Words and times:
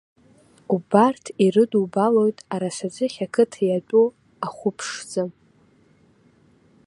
Убарҭ 0.73 1.23
ирыдубаалоит 1.45 2.37
Арасаӡыхь 2.53 3.19
ақыҭа 3.25 3.61
иатәу 3.65 4.05
ахәы 4.45 4.69
ԥшӡа. 4.77 5.23